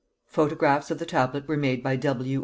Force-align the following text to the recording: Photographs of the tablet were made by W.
Photographs 0.25 0.89
of 0.89 0.97
the 0.97 1.05
tablet 1.05 1.47
were 1.47 1.55
made 1.57 1.83
by 1.83 1.95
W. 1.95 2.39